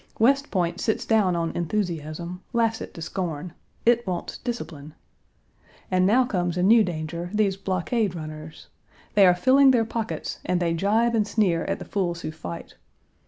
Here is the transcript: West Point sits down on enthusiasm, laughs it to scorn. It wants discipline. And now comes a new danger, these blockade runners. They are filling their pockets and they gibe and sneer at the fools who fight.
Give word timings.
West 0.17 0.49
Point 0.49 0.81
sits 0.81 1.05
down 1.05 1.35
on 1.35 1.51
enthusiasm, 1.51 2.41
laughs 2.53 2.81
it 2.81 2.91
to 2.95 3.03
scorn. 3.03 3.53
It 3.85 4.07
wants 4.07 4.39
discipline. 4.39 4.95
And 5.91 6.07
now 6.07 6.25
comes 6.25 6.57
a 6.57 6.63
new 6.63 6.83
danger, 6.83 7.29
these 7.35 7.55
blockade 7.55 8.15
runners. 8.15 8.65
They 9.13 9.27
are 9.27 9.35
filling 9.35 9.69
their 9.69 9.85
pockets 9.85 10.39
and 10.43 10.59
they 10.59 10.73
gibe 10.73 11.13
and 11.13 11.27
sneer 11.27 11.65
at 11.65 11.77
the 11.77 11.85
fools 11.85 12.21
who 12.21 12.31
fight. 12.31 12.77